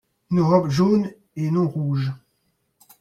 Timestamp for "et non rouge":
1.35-2.11